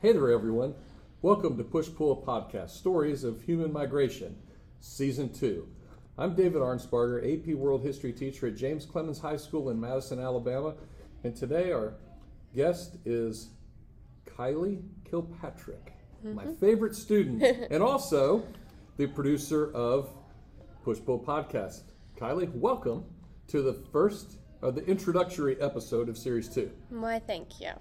Hey 0.00 0.12
there, 0.12 0.30
everyone. 0.30 0.74
Welcome 1.22 1.56
to 1.56 1.64
Push 1.64 1.88
Pull 1.96 2.22
Podcast 2.22 2.70
Stories 2.70 3.24
of 3.24 3.42
Human 3.42 3.72
Migration, 3.72 4.36
Season 4.78 5.28
2. 5.28 5.66
I'm 6.16 6.36
David 6.36 6.62
Arnsparger, 6.62 7.18
AP 7.18 7.56
World 7.56 7.82
History 7.82 8.12
teacher 8.12 8.46
at 8.46 8.56
James 8.56 8.86
Clemens 8.86 9.18
High 9.18 9.38
School 9.38 9.70
in 9.70 9.80
Madison, 9.80 10.20
Alabama. 10.20 10.74
And 11.24 11.34
today 11.34 11.72
our 11.72 11.94
guest 12.54 12.98
is 13.04 13.48
Kylie 14.24 14.84
Kilpatrick, 15.04 15.94
my 16.22 16.46
favorite 16.60 16.94
student, 16.94 17.42
and 17.72 17.82
also 17.82 18.44
the 18.98 19.08
producer 19.08 19.72
of 19.74 20.10
Push 20.84 20.98
Pull 21.04 21.18
Podcast. 21.18 21.82
Kylie, 22.16 22.54
welcome 22.54 23.04
to 23.48 23.62
the 23.62 23.72
first, 23.90 24.36
uh, 24.62 24.70
the 24.70 24.84
introductory 24.86 25.60
episode 25.60 26.08
of 26.08 26.16
Series 26.16 26.48
2. 26.48 26.70
Why, 26.90 27.18
thank 27.18 27.60
you. 27.60 27.72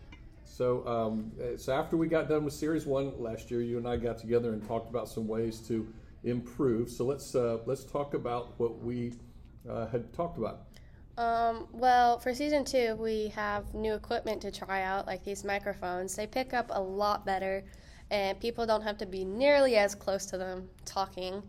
So, 0.48 0.88
um, 0.88 1.32
so 1.58 1.74
after 1.74 1.98
we 1.98 2.08
got 2.08 2.30
done 2.30 2.46
with 2.46 2.54
series 2.54 2.86
one 2.86 3.14
last 3.22 3.52
year, 3.52 3.62
you 3.62 3.78
and 3.78 3.88
I 3.88 3.98
got 3.98 4.18
together 4.18 4.54
and 4.54 4.66
talked 4.66 4.90
about 4.90 5.08
some 5.08 5.28
ways 5.28 5.60
to 5.68 5.88
improve. 6.24 6.90
So 6.90 7.06
let's 7.06 7.36
uh, 7.36 7.60
let's 7.66 7.84
talk 7.84 8.14
about 8.14 8.60
what 8.60 8.82
we 8.82 9.14
uh, 9.70 9.88
had 9.88 10.12
talked 10.14 10.38
about. 10.38 10.62
Um, 11.18 11.68
well, 11.72 12.20
for 12.20 12.34
season 12.34 12.64
two, 12.64 12.96
we 12.96 13.30
have 13.30 13.74
new 13.74 13.94
equipment 13.94 14.42
to 14.44 14.52
try 14.52 14.84
out, 14.84 15.08
like 15.08 15.24
these 15.24 15.44
microphones. 15.44 16.16
They 16.16 16.28
pick 16.28 16.54
up 16.54 16.68
a 16.72 16.82
lot 16.82 17.26
better, 17.26 17.64
and 18.12 18.40
people 18.40 18.66
don't 18.66 18.84
have 18.84 18.98
to 19.00 19.06
be 19.06 19.26
nearly 19.26 19.76
as 19.78 19.96
close 19.96 20.26
to 20.28 20.38
them 20.38 20.70
talking. 20.86 21.44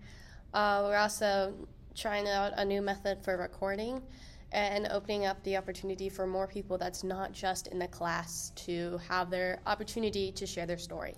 Uh, 0.54 0.82
we're 0.86 0.96
also 0.96 1.54
trying 1.94 2.26
out 2.28 2.52
a 2.56 2.64
new 2.64 2.80
method 2.80 3.22
for 3.22 3.36
recording 3.36 4.02
and 4.52 4.88
opening 4.90 5.26
up 5.26 5.42
the 5.44 5.56
opportunity 5.56 6.08
for 6.08 6.26
more 6.26 6.46
people 6.46 6.78
that's 6.78 7.04
not 7.04 7.32
just 7.32 7.66
in 7.68 7.78
the 7.78 7.88
class 7.88 8.50
to 8.56 8.98
have 9.08 9.30
their 9.30 9.60
opportunity 9.66 10.32
to 10.32 10.46
share 10.46 10.66
their 10.66 10.78
story. 10.78 11.14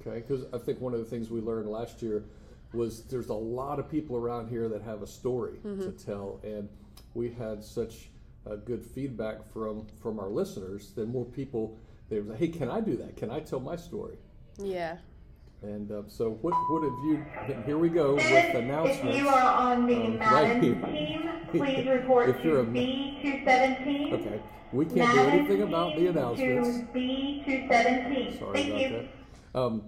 Okay, 0.00 0.24
because 0.26 0.46
I 0.52 0.58
think 0.58 0.80
one 0.80 0.94
of 0.94 0.98
the 1.00 1.04
things 1.04 1.30
we 1.30 1.40
learned 1.40 1.68
last 1.68 2.00
year 2.00 2.24
was 2.72 3.02
there's 3.04 3.28
a 3.28 3.34
lot 3.34 3.78
of 3.78 3.90
people 3.90 4.16
around 4.16 4.48
here 4.48 4.68
that 4.68 4.82
have 4.82 5.02
a 5.02 5.06
story 5.06 5.58
to 5.62 5.92
tell, 5.92 6.40
and 6.42 6.68
we 7.14 7.30
had 7.30 7.62
such 7.62 8.08
uh, 8.50 8.56
good 8.56 8.84
feedback 8.84 9.44
from 9.52 9.86
from 10.02 10.18
our 10.18 10.28
listeners 10.28 10.92
that 10.92 11.08
more 11.08 11.24
people 11.24 11.76
they 12.08 12.20
were 12.20 12.30
like, 12.30 12.38
"Hey, 12.38 12.48
can 12.48 12.70
I 12.70 12.80
do 12.80 12.96
that? 12.96 13.16
Can 13.16 13.30
I 13.30 13.40
tell 13.40 13.60
my 13.60 13.76
story?" 13.76 14.16
Yeah. 14.58 14.96
And 15.64 15.90
uh, 15.90 16.02
so, 16.08 16.30
what 16.42 16.52
what 16.68 16.82
have 16.82 16.92
you? 17.06 17.62
Here 17.64 17.78
we 17.78 17.88
go 17.88 18.16
with 18.16 18.24
If 18.26 18.54
announcements. 18.54 19.16
you 19.16 19.28
are 19.28 19.42
on 19.72 19.86
the 19.86 19.96
um, 19.96 20.18
Madden 20.18 20.82
right 20.82 20.92
here. 20.92 21.12
team, 21.14 21.30
please 21.52 21.88
report 21.88 22.28
If 22.28 22.44
you're 22.44 22.62
to 22.62 22.70
a- 22.70 22.72
B217. 22.72 24.12
Okay, 24.12 24.42
we 24.72 24.84
can't 24.84 25.10
do 25.14 25.20
anything 25.20 25.62
about 25.62 25.96
the 25.96 26.08
announcements. 26.08 26.68
B217. 26.94 28.38
Sorry 28.38 28.52
Thank 28.62 28.68
about 28.68 28.80
you. 28.80 29.08
that. 29.54 29.58
Um, 29.58 29.82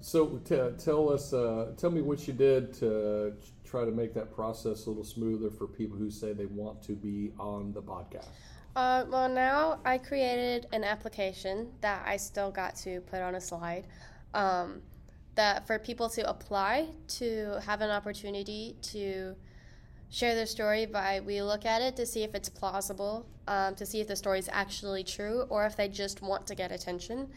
so 0.00 0.38
t- 0.44 0.84
tell 0.84 1.08
us, 1.12 1.32
uh, 1.32 1.72
tell 1.76 1.90
me 1.92 2.02
what 2.02 2.26
you 2.26 2.32
did 2.34 2.72
to 2.74 3.34
try 3.64 3.84
to 3.84 3.92
make 3.92 4.14
that 4.14 4.34
process 4.34 4.86
a 4.86 4.88
little 4.90 5.04
smoother 5.04 5.50
for 5.50 5.68
people 5.68 5.96
who 5.96 6.10
say 6.10 6.32
they 6.32 6.46
want 6.46 6.82
to 6.82 6.96
be 6.96 7.30
on 7.38 7.72
the 7.72 7.80
podcast. 7.82 8.26
Uh, 8.74 9.04
well, 9.08 9.28
now 9.28 9.78
I 9.84 9.98
created 9.98 10.66
an 10.72 10.82
application 10.82 11.68
that 11.80 12.02
I 12.04 12.16
still 12.16 12.50
got 12.50 12.74
to 12.76 13.00
put 13.02 13.20
on 13.20 13.36
a 13.36 13.40
slide. 13.40 13.84
Um, 14.34 14.80
that 15.34 15.66
for 15.66 15.78
people 15.78 16.08
to 16.10 16.28
apply 16.28 16.88
to 17.08 17.58
have 17.64 17.80
an 17.80 17.90
opportunity 17.90 18.76
to 18.82 19.34
share 20.10 20.34
their 20.34 20.46
story 20.46 20.84
by 20.84 21.20
we 21.20 21.42
look 21.42 21.64
at 21.64 21.80
it 21.80 21.96
to 21.96 22.04
see 22.04 22.22
if 22.22 22.34
it's 22.34 22.48
plausible, 22.48 23.26
um, 23.48 23.74
to 23.74 23.86
see 23.86 24.00
if 24.00 24.08
the 24.08 24.16
story 24.16 24.38
is 24.38 24.48
actually 24.52 25.02
true, 25.02 25.46
or 25.48 25.64
if 25.64 25.74
they 25.74 25.88
just 25.88 26.20
want 26.20 26.46
to 26.46 26.54
get 26.54 26.70
attention. 26.70 27.28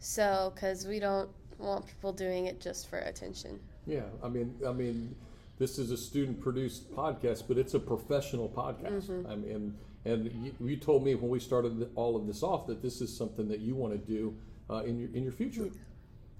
So, 0.00 0.52
because 0.54 0.86
we 0.86 0.98
don't 0.98 1.28
want 1.58 1.86
people 1.86 2.12
doing 2.12 2.46
it 2.46 2.60
just 2.60 2.88
for 2.88 2.98
attention. 2.98 3.60
Yeah, 3.86 4.02
I 4.22 4.28
mean, 4.28 4.54
I 4.66 4.72
mean, 4.72 5.14
this 5.58 5.78
is 5.78 5.90
a 5.90 5.96
student-produced 5.96 6.94
podcast, 6.94 7.44
but 7.46 7.58
it's 7.58 7.74
a 7.74 7.78
professional 7.78 8.48
podcast. 8.48 9.30
I 9.30 9.36
mean, 9.36 9.74
and 10.06 10.26
you, 10.44 10.54
you 10.60 10.76
told 10.76 11.04
me 11.04 11.14
when 11.14 11.30
we 11.30 11.40
started 11.40 11.90
all 11.94 12.16
of 12.16 12.26
this 12.26 12.42
off 12.42 12.66
that 12.66 12.82
this 12.82 13.00
is 13.00 13.14
something 13.14 13.48
that 13.48 13.60
you 13.60 13.74
want 13.74 13.92
to 13.92 13.98
do 13.98 14.34
uh, 14.68 14.82
in 14.84 14.98
your 14.98 15.10
in 15.14 15.22
your 15.22 15.32
future. 15.32 15.70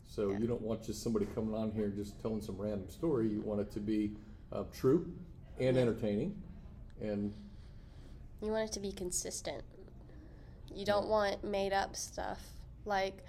So 0.06 0.31
you 0.31 0.47
don't 0.47 0.62
want 0.62 0.84
just 0.84 1.03
somebody 1.03 1.26
coming 1.34 1.54
on 1.54 1.72
here 1.72 1.84
and 1.87 1.94
just 1.97 2.20
telling 2.20 2.41
some 2.41 2.56
random 2.56 2.88
story. 2.88 3.28
You 3.28 3.41
want 3.41 3.60
it 3.60 3.72
to 3.72 3.81
be 3.81 4.12
uh, 4.53 4.65
true 4.72 5.10
and 5.59 5.76
entertaining, 5.76 6.41
and 7.00 7.32
You 8.41 8.50
want 8.50 8.69
it 8.69 8.72
to 8.75 8.81
be 8.81 8.92
consistent. 8.92 9.62
You 10.72 10.84
don't 10.84 11.09
want 11.09 11.42
made 11.44 11.72
up 11.72 11.97
stuff. 11.97 12.41
Like 12.84 13.25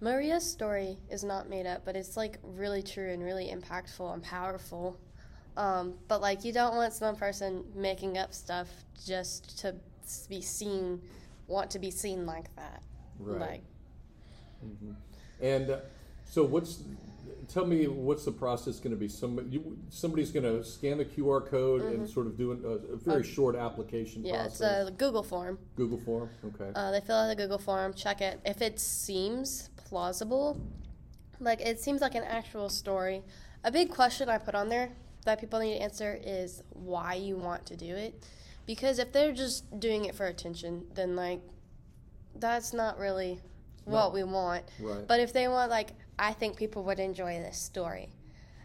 Maria's 0.00 0.44
story 0.44 0.96
is 1.10 1.24
not 1.24 1.48
made 1.48 1.66
up, 1.66 1.84
but 1.84 1.96
it's 1.96 2.16
like 2.16 2.38
really 2.42 2.82
true 2.82 3.10
and 3.10 3.22
really 3.22 3.48
impactful 3.54 4.12
and 4.12 4.22
powerful. 4.22 4.98
Um, 5.56 5.94
but 6.08 6.20
like 6.20 6.44
you 6.44 6.52
don't 6.52 6.76
want 6.76 6.92
some 6.92 7.16
person 7.16 7.64
making 7.74 8.18
up 8.18 8.34
stuff 8.34 8.68
just 9.04 9.58
to 9.60 9.74
be 10.28 10.40
seen, 10.42 11.00
want 11.46 11.70
to 11.70 11.78
be 11.78 11.90
seen 11.90 12.26
like 12.26 12.54
that. 12.56 12.82
Right. 13.18 13.40
Like 13.40 13.62
and 15.40 15.70
uh, 15.70 15.78
so 16.28 16.44
what's 16.44 16.82
tell 17.48 17.64
me 17.64 17.86
what's 17.86 18.24
the 18.24 18.32
process 18.32 18.78
going 18.78 18.90
to 18.90 18.96
be? 18.96 19.08
Somebody 19.08 19.48
you, 19.50 19.78
somebody's 19.88 20.30
going 20.30 20.44
to 20.44 20.64
scan 20.64 20.98
the 20.98 21.04
QR 21.04 21.48
code 21.48 21.82
and 21.82 22.08
sort 22.08 22.26
of 22.26 22.36
do 22.36 22.52
an, 22.52 22.62
a, 22.64 22.94
a 22.94 22.96
very 22.96 23.22
short 23.24 23.56
application 23.56 24.22
Mm-hmm. 24.22 24.34
yeah, 24.34 24.44
it's 24.44 24.60
a 24.60 24.92
Google 24.96 25.22
form. 25.22 25.58
Google 25.76 25.98
form. 25.98 26.30
Okay. 26.44 26.70
Uh, 26.74 26.90
they 26.90 27.00
fill 27.00 27.16
out 27.16 27.28
the 27.28 27.36
Google 27.36 27.58
form, 27.58 27.94
check 27.94 28.20
it. 28.20 28.40
If 28.44 28.62
it 28.62 28.80
seems 28.80 29.70
plausible, 29.76 30.60
like 31.40 31.60
it 31.60 31.80
seems 31.80 32.00
like 32.00 32.14
an 32.14 32.24
actual 32.24 32.68
story, 32.68 33.22
a 33.64 33.70
big 33.70 33.90
question 33.90 34.28
I 34.28 34.38
put 34.38 34.54
on 34.54 34.68
there 34.68 34.90
that 35.24 35.40
people 35.40 35.58
need 35.60 35.76
to 35.76 35.82
answer 35.82 36.18
is 36.22 36.62
why 36.70 37.14
you 37.14 37.36
want 37.36 37.66
to 37.66 37.76
do 37.76 37.94
it. 37.94 38.24
Because 38.66 38.98
if 38.98 39.12
they're 39.12 39.32
just 39.32 39.78
doing 39.78 40.06
it 40.06 40.14
for 40.14 40.26
attention, 40.26 40.86
then 40.94 41.14
like 41.14 41.40
that's 42.34 42.72
not 42.72 42.98
really 42.98 43.40
what 43.86 44.12
we 44.12 44.24
want. 44.24 44.64
Right. 44.80 45.06
But 45.06 45.20
if 45.20 45.32
they 45.32 45.48
want, 45.48 45.70
like, 45.70 45.90
I 46.18 46.32
think 46.32 46.56
people 46.56 46.82
would 46.84 47.00
enjoy 47.00 47.38
this 47.40 47.58
story, 47.58 48.08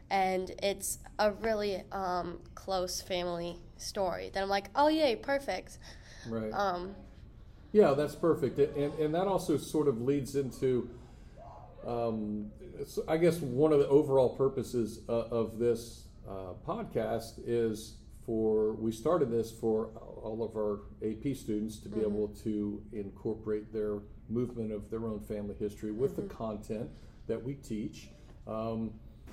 and 0.10 0.52
it's 0.62 1.00
a 1.20 1.32
really 1.32 1.84
um, 1.92 2.40
close 2.56 3.02
family 3.02 3.58
story, 3.78 4.30
then 4.34 4.44
I'm 4.44 4.50
like, 4.50 4.70
oh 4.76 4.88
yay, 4.88 5.16
perfect. 5.16 5.78
Right. 6.28 6.52
Um, 6.54 6.96
Yeah, 7.74 7.94
that's 7.94 8.16
perfect, 8.16 8.60
and 8.60 8.94
and 9.00 9.14
that 9.16 9.28
also 9.28 9.58
sort 9.58 9.88
of 9.88 10.02
leads 10.02 10.36
into, 10.36 10.90
um, 11.86 12.52
I 13.08 13.18
guess 13.18 13.40
one 13.40 13.74
of 13.74 13.80
the 13.80 13.88
overall 13.88 14.30
purposes 14.30 15.00
uh, 15.10 15.12
of 15.12 15.58
this 15.58 16.06
uh, 16.28 16.54
podcast 16.68 17.40
is 17.46 17.96
for 18.26 18.74
we 18.74 18.92
started 18.92 19.32
this 19.32 19.52
for 19.52 19.88
all 20.24 20.44
of 20.44 20.56
our 20.56 20.82
AP 21.04 21.36
students 21.36 21.78
to 21.80 21.90
be 21.90 22.02
able 22.02 22.28
to 22.44 22.82
incorporate 22.94 23.74
their 23.74 24.00
movement 24.30 24.72
of 24.72 24.90
their 24.90 25.06
own 25.06 25.20
family 25.20 25.56
history 25.60 25.92
with 25.92 26.16
the 26.16 26.22
content 26.24 26.90
that 27.32 27.42
we 27.42 27.54
teach. 27.56 28.10
Um, 28.46 28.92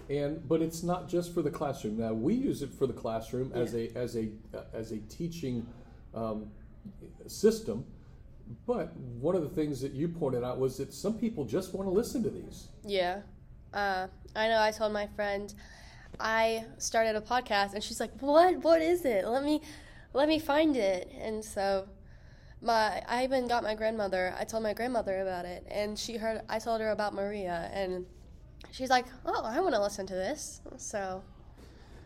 and 0.09 0.47
but 0.49 0.63
it's 0.63 0.83
not 0.83 1.09
just 1.09 1.35
for 1.35 1.43
the 1.43 1.51
classroom. 1.51 1.99
Now 1.99 2.13
we 2.13 2.33
use 2.35 2.63
it 2.63 2.73
for 2.73 2.87
the 2.87 2.93
classroom 2.93 3.53
as 3.55 3.75
a 3.75 3.95
as 3.97 4.17
a 4.17 4.29
as 4.73 4.93
a 4.93 4.99
teaching 5.09 5.67
um, 6.15 6.51
system. 7.27 7.85
But 8.67 8.97
one 8.97 9.37
of 9.37 9.43
the 9.43 9.51
things 9.51 9.83
that 9.83 9.93
you 9.93 10.09
pointed 10.09 10.43
out 10.43 10.59
was 10.59 10.79
that 10.79 10.95
some 10.95 11.19
people 11.19 11.45
just 11.45 11.75
want 11.75 11.87
to 11.87 11.93
listen 11.93 12.23
to 12.23 12.31
these. 12.31 12.69
Yeah. 12.85 13.21
Uh, 13.75 14.07
I 14.35 14.49
know 14.49 14.63
I 14.63 14.71
told 14.71 14.95
my 14.95 15.07
friend 15.09 15.53
I 16.19 16.65
started 16.79 17.15
a 17.15 17.21
podcast 17.21 17.75
and 17.75 17.85
she's 17.85 18.01
like, 18.01 18.13
"What? 18.21 18.57
What 18.59 18.81
is 18.81 19.05
it? 19.05 19.27
Let 19.27 19.45
me 19.45 19.61
let 20.15 20.29
me 20.29 20.39
find 20.39 20.77
it." 20.77 21.13
And 21.21 21.45
so 21.45 21.87
my 22.61 23.03
I 23.09 23.25
even 23.25 23.49
got 23.49 23.63
my 23.63 23.75
grandmother. 23.75 24.35
I 24.39 24.45
told 24.45 24.63
my 24.63 24.75
grandmother 24.75 25.21
about 25.21 25.45
it 25.45 25.67
and 25.71 25.99
she 25.99 26.17
heard 26.17 26.43
I 26.49 26.59
told 26.59 26.81
her 26.81 26.91
about 26.91 27.15
Maria 27.15 27.71
and 27.73 28.07
she's 28.73 28.91
like, 28.91 29.07
"Oh, 29.25 29.43
I 29.45 29.61
want 29.61 29.75
to 29.75 29.83
listen 29.83 30.07
to 30.07 30.15
this." 30.15 30.61
So, 30.77 31.23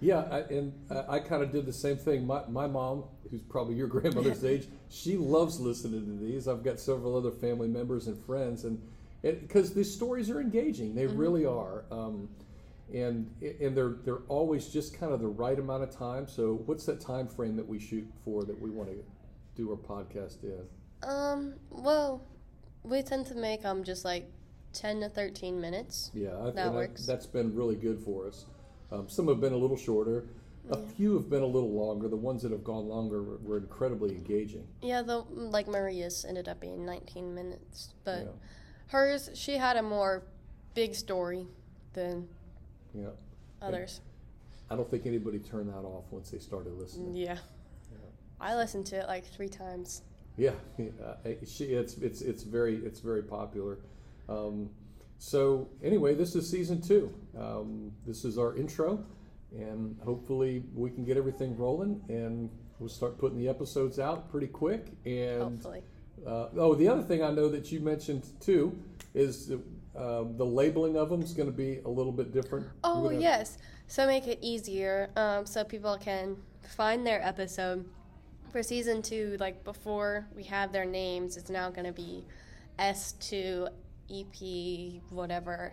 Yeah, 0.01 0.27
I, 0.31 0.39
and 0.41 0.73
uh, 0.91 1.05
I 1.09 1.21
kind 1.21 1.43
of 1.43 1.53
did 1.53 1.65
the 1.65 1.73
same 1.73 1.97
thing. 1.97 2.27
My, 2.27 2.43
my 2.49 2.67
mom, 2.67 3.05
who's 3.31 3.43
probably 3.43 3.75
your 3.77 3.87
grandmother's 3.87 4.45
age, 4.45 4.69
she 4.89 5.17
loves 5.17 5.61
listening 5.61 6.05
to 6.07 6.25
these. 6.25 6.49
I've 6.49 6.65
got 6.65 6.81
several 6.81 7.17
other 7.17 7.31
family 7.31 7.69
members 7.69 8.07
and 8.09 8.19
friends, 8.25 8.65
and 8.65 8.81
because 9.23 9.73
these 9.73 9.93
stories 9.93 10.29
are 10.29 10.41
engaging, 10.41 10.95
they 10.95 11.07
really 11.07 11.47
are. 11.47 11.85
Um, 11.91 12.29
and 12.93 13.31
and 13.41 13.75
they're 13.75 13.97
they're 14.05 14.25
always 14.29 14.69
just 14.69 14.99
kind 14.99 15.13
of 15.13 15.21
the 15.21 15.29
right 15.29 15.59
amount 15.59 15.83
of 15.83 15.97
time. 15.97 16.27
So, 16.27 16.63
what's 16.67 16.85
that 16.87 17.01
time 17.01 17.27
frame 17.27 17.57
that 17.57 17.67
we 17.67 17.79
shoot 17.79 18.07
for 18.25 18.45
that 18.45 18.61
we 18.61 18.69
want 18.69 18.91
to 18.91 18.97
do 19.55 19.71
our 19.71 19.77
podcast 19.77 20.43
in? 20.45 20.61
um, 21.09 21.55
well, 21.71 22.23
we 22.85 23.03
tend 23.03 23.27
to 23.27 23.35
make 23.35 23.63
them 23.63 23.83
just 23.85 24.05
like 24.05 24.31
10 24.73 25.01
to 25.01 25.09
13 25.09 25.61
minutes. 25.61 26.11
Yeah, 26.15 26.31
I, 26.39 26.45
That 26.51 26.67
and 26.67 26.71
I- 26.71 26.71
works. 26.71 27.07
that's 27.07 27.27
been 27.27 27.55
really 27.55 27.77
good 27.77 27.99
for 28.01 28.27
us. 28.29 28.47
Um, 28.91 29.09
some 29.09 29.29
have 29.29 29.41
been 29.41 29.53
a 29.53 29.57
little 29.57 29.77
shorter. 29.77 30.25
A 30.71 30.77
few 30.77 31.15
have 31.15 31.29
been 31.29 31.43
a 31.43 31.47
little 31.47 31.73
longer. 31.73 32.09
The 32.09 32.17
ones 32.17 32.43
that 32.43 32.53
have 32.53 32.63
gone 32.63 32.89
longer 32.89 33.23
were, 33.23 33.39
were 33.39 33.57
incredibly 33.59 34.11
engaging. 34.11 34.65
Yeah, 34.81 35.03
the 35.03 35.25
like 35.35 35.67
Maria's 35.67 36.25
ended 36.25 36.47
up 36.49 36.61
being 36.61 36.85
19 36.87 37.35
minutes, 37.35 37.95
but 38.05 38.21
Yeah. 38.21 38.29
Hers, 38.87 39.31
she 39.35 39.57
had 39.57 39.77
a 39.77 39.83
more 39.83 40.23
big 40.75 40.95
story 40.95 41.47
than 41.95 42.29
Yeah. 42.95 43.09
others. 43.61 44.01
I 44.71 44.77
don't 44.77 44.89
think 44.89 45.05
anybody 45.07 45.41
turned 45.41 45.69
that 45.71 45.85
off 45.85 46.05
once 46.13 46.31
they 46.31 46.39
started 46.39 46.75
listening. 46.75 47.17
Yeah. 47.17 47.39
I 48.43 48.57
listened 48.57 48.87
to 48.87 48.97
it 48.97 49.07
like 49.07 49.25
three 49.25 49.49
times. 49.49 50.03
Yeah, 50.37 50.53
uh, 50.81 51.15
she, 51.47 51.65
it's 51.67 51.97
it's 51.99 52.23
it's 52.23 52.43
very 52.43 52.77
it's 52.77 53.01
very 53.01 53.23
popular. 53.23 53.79
Um, 54.29 54.71
so 55.19 55.69
anyway, 55.83 56.15
this 56.15 56.35
is 56.35 56.51
season 56.51 56.81
two. 56.81 57.15
Um, 57.39 57.93
this 58.07 58.25
is 58.25 58.39
our 58.39 58.57
intro, 58.57 59.05
and 59.55 59.97
hopefully 60.05 60.65
we 60.75 60.91
can 60.91 61.05
get 61.05 61.17
everything 61.17 61.57
rolling, 61.57 62.03
and 62.09 62.51
we'll 62.79 62.89
start 62.89 63.19
putting 63.19 63.39
the 63.39 63.49
episodes 63.49 63.99
out 63.99 64.31
pretty 64.31 64.49
quick. 64.49 64.87
And 65.07 65.43
Hopefully. 65.43 65.83
uh, 66.27 66.49
oh, 66.57 66.75
the 66.75 66.89
other 66.89 67.03
thing 67.03 67.23
I 67.23 67.31
know 67.31 67.49
that 67.51 67.71
you 67.71 67.81
mentioned 67.81 68.27
too 68.41 68.77
is 69.15 69.47
that, 69.49 69.61
uh, 69.95 70.25
the 70.37 70.45
labeling 70.47 70.97
of 70.97 71.11
them 71.11 71.23
is 71.23 71.35
going 71.35 71.51
to 71.51 71.57
be 71.57 71.81
a 71.85 71.89
little 71.89 72.13
bit 72.13 72.33
different. 72.33 72.67
Oh 72.83 73.05
gonna- 73.05 73.21
yes, 73.21 73.59
so 73.87 74.07
make 74.07 74.27
it 74.27 74.39
easier, 74.41 75.11
um, 75.17 75.45
so 75.47 75.63
people 75.63 75.97
can 75.99 76.37
find 76.75 77.07
their 77.07 77.23
episode 77.23 77.85
for 78.53 78.63
season 78.63 79.03
two. 79.03 79.37
Like 79.41 79.65
before 79.65 80.27
we 80.37 80.45
have 80.45 80.73
their 80.73 80.85
names, 80.85 81.37
it's 81.37 81.51
now 81.51 81.71
going 81.71 81.87
to 81.87 81.93
be 81.93 82.25
S 82.79 83.13
two 83.13 83.69
EP 84.11 85.01
whatever 85.11 85.73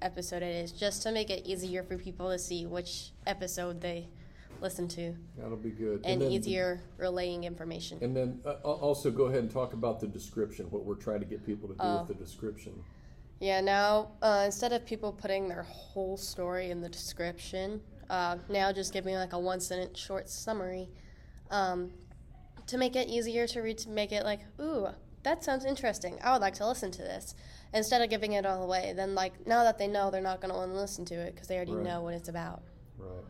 episode 0.00 0.42
it 0.42 0.54
is, 0.64 0.72
just 0.72 1.02
to 1.02 1.12
make 1.12 1.30
it 1.30 1.46
easier 1.46 1.82
for 1.82 1.96
people 1.96 2.30
to 2.30 2.38
see 2.38 2.66
which 2.66 3.10
episode 3.26 3.80
they 3.80 4.08
listen 4.60 4.86
to, 4.86 5.14
That'll 5.36 5.56
be 5.56 5.70
good. 5.70 6.02
and, 6.04 6.20
then- 6.22 6.30
easier 6.30 6.80
relaying 6.96 7.44
information. 7.44 7.98
And 8.00 8.16
then 8.16 8.40
uh, 8.46 8.52
also 8.62 9.10
go 9.10 9.24
ahead 9.24 9.40
and 9.40 9.50
talk 9.50 9.72
about 9.72 9.98
the 10.00 10.06
description, 10.06 10.66
what 10.70 10.84
we're 10.84 10.94
trying 10.96 11.18
to 11.20 11.24
get 11.26 11.44
people 11.44 11.68
to 11.68 11.74
do 11.74 11.80
Oh. 11.82 11.98
with 12.00 12.08
the 12.08 12.14
description. 12.24 12.72
Yeah, 13.40 13.60
now 13.60 14.12
uh, 14.22 14.42
instead 14.46 14.72
of 14.72 14.84
people 14.86 15.12
putting 15.12 15.48
their 15.48 15.62
whole 15.64 16.16
story 16.16 16.70
in 16.70 16.80
the 16.80 16.88
description, 16.88 17.80
uh, 18.08 18.36
now 18.48 18.72
just 18.72 18.92
giving 18.92 19.14
like 19.16 19.32
a 19.32 19.38
one 19.38 19.58
sentence 19.60 19.98
short 19.98 20.28
summary 20.28 20.88
um, 21.50 21.90
to 22.66 22.78
make 22.78 22.96
it 22.96 23.08
easier 23.08 23.46
to 23.48 23.60
read, 23.60 23.78
to 23.78 23.88
make 23.88 24.12
it 24.12 24.24
like, 24.24 24.40
ooh, 24.60 24.88
that 25.22 25.44
sounds 25.44 25.64
interesting. 25.64 26.18
I 26.22 26.32
would 26.32 26.40
like 26.42 26.54
to 26.54 26.66
listen 26.66 26.90
to 26.92 27.02
this. 27.02 27.34
Instead 27.74 28.02
of 28.02 28.10
giving 28.10 28.32
it 28.32 28.44
all 28.44 28.62
away, 28.62 28.92
then 28.94 29.14
like 29.14 29.46
now 29.46 29.62
that 29.64 29.78
they 29.78 29.86
know, 29.88 30.10
they're 30.10 30.20
not 30.20 30.40
going 30.40 30.52
to 30.52 30.58
want 30.58 30.72
to 30.72 30.76
listen 30.78 31.04
to 31.06 31.14
it 31.14 31.34
because 31.34 31.48
they 31.48 31.56
already 31.56 31.72
Right. 31.74 31.84
know 31.84 32.02
what 32.02 32.14
it's 32.14 32.28
about. 32.28 32.62
Right. 32.98 33.24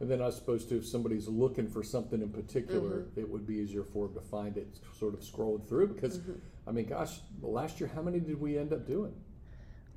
And 0.00 0.10
then 0.10 0.20
I 0.22 0.30
suppose 0.30 0.64
too, 0.66 0.76
if 0.76 0.86
somebody's 0.86 1.26
looking 1.26 1.68
for 1.68 1.82
something 1.82 2.20
in 2.22 2.28
particular, 2.30 3.00
Mm-hmm. 3.02 3.20
it 3.20 3.28
would 3.28 3.46
be 3.46 3.54
easier 3.56 3.82
for 3.82 4.06
them 4.08 4.14
to 4.16 4.20
find 4.22 4.56
it, 4.56 4.68
sort 4.98 5.14
of 5.14 5.20
scrolling 5.20 5.66
through. 5.68 5.88
Because, 5.88 6.18
Mm-hmm. 6.18 6.32
I 6.68 6.72
mean, 6.72 6.86
gosh, 6.86 7.20
last 7.42 7.80
year, 7.80 7.90
how 7.94 8.02
many 8.02 8.18
did 8.20 8.40
we 8.40 8.58
end 8.58 8.72
up 8.72 8.86
doing? 8.86 9.14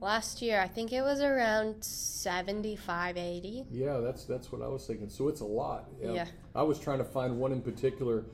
Last 0.01 0.41
year, 0.41 0.61
I 0.61 0.67
think 0.67 0.93
it 0.93 1.01
was 1.01 1.19
around 1.19 1.83
75, 1.83 3.17
80. 3.17 3.65
Yeah, 3.71 3.97
that's 3.97 4.23
that's 4.25 4.49
what 4.51 4.61
I 4.61 4.67
was 4.67 4.85
thinking. 4.87 5.09
So 5.09 5.27
it's 5.27 5.41
a 5.41 5.45
lot. 5.45 5.89
Yeah. 6.01 6.25
I 6.55 6.63
was 6.63 6.79
trying 6.79 6.99
to 6.99 7.03
find 7.03 7.37
one 7.37 7.51
in 7.51 7.61
particular 7.61 8.25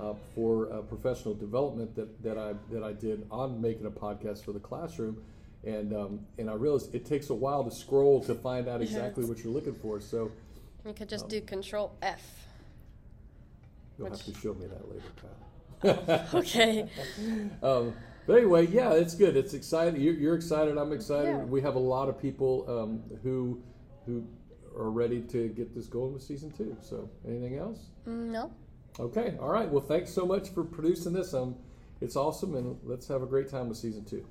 uh, 0.00 0.14
for 0.34 0.72
uh, 0.72 0.78
professional 0.82 1.34
development 1.34 1.94
that, 1.96 2.22
that 2.22 2.38
I 2.38 2.54
that 2.70 2.82
I 2.82 2.92
did 2.92 3.26
on 3.30 3.60
making 3.60 3.86
a 3.86 3.90
podcast 3.90 4.44
for 4.44 4.52
the 4.52 4.60
classroom, 4.60 5.22
and 5.64 5.92
um, 5.94 6.20
and 6.38 6.48
I 6.48 6.54
realized 6.54 6.94
it 6.94 7.04
takes 7.04 7.30
a 7.30 7.34
while 7.34 7.64
to 7.64 7.70
scroll 7.70 8.20
to 8.24 8.34
find 8.34 8.68
out 8.68 8.80
exactly 8.82 9.24
what 9.24 9.38
you're 9.42 9.52
looking 9.52 9.74
for. 9.74 10.00
So 10.00 10.30
You 10.86 10.92
could 10.92 11.08
just 11.08 11.28
do 11.28 11.40
Control 11.40 11.92
F. 12.02 12.22
you'll 13.98 14.08
Which- 14.08 14.22
have 14.24 14.34
to 14.34 14.40
show 14.40 14.54
me 14.54 14.66
that 14.66 14.88
later, 14.90 15.12
Pat. 15.16 16.28
Okay. 16.34 16.88
Um, 17.62 17.94
but 18.26 18.36
anyway, 18.36 18.66
yeah, 18.66 18.92
it's 18.92 19.14
good. 19.14 19.36
It's 19.38 19.54
exciting. 19.54 19.98
You're, 20.02 20.12
you're 20.12 20.34
excited. 20.34 20.76
I'm 20.76 20.92
excited. 20.92 21.30
Yeah. 21.30 21.44
We 21.44 21.62
have 21.62 21.76
a 21.76 21.80
lot 21.80 22.10
of 22.10 22.20
people 22.20 22.66
um, 22.68 23.02
who 23.22 23.62
who 24.04 24.22
are 24.76 24.90
ready 24.90 25.22
to 25.22 25.48
get 25.48 25.74
this 25.74 25.86
going 25.86 26.12
with 26.12 26.22
season 26.22 26.50
two. 26.52 26.76
So, 26.82 27.08
anything 27.26 27.56
else? 27.56 27.78
Mm, 28.06 28.26
no? 28.30 28.52
Okay. 28.98 29.36
All 29.40 29.48
right. 29.48 29.68
Well, 29.70 29.82
thanks 29.82 30.12
so 30.12 30.26
much 30.26 30.50
for 30.50 30.64
producing 30.64 31.12
this. 31.12 31.34
Um, 31.34 31.56
it's 32.00 32.16
awesome, 32.16 32.54
and 32.54 32.78
let's 32.84 33.08
have 33.08 33.22
a 33.22 33.26
great 33.26 33.48
time 33.48 33.68
with 33.68 33.78
season 33.78 34.04
two. 34.04 34.24